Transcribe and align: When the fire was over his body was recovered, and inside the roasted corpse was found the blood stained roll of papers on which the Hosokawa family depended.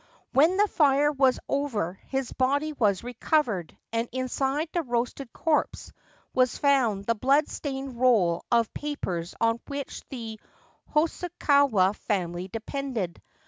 When 0.31 0.57
the 0.57 0.67
fire 0.67 1.11
was 1.11 1.39
over 1.47 1.99
his 2.07 2.33
body 2.33 2.73
was 2.73 3.03
recovered, 3.03 3.77
and 3.93 4.09
inside 4.11 4.69
the 4.73 4.81
roasted 4.81 5.31
corpse 5.31 5.91
was 6.33 6.57
found 6.57 7.05
the 7.05 7.13
blood 7.13 7.47
stained 7.47 7.99
roll 7.99 8.43
of 8.51 8.73
papers 8.73 9.35
on 9.39 9.59
which 9.67 10.01
the 10.09 10.39
Hosokawa 10.95 11.93
family 11.95 12.47
depended. 12.47 13.21